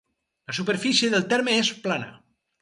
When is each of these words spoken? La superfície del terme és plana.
La 0.51 0.55
superfície 0.59 1.09
del 1.17 1.27
terme 1.35 1.55
és 1.59 1.71
plana. 1.85 2.09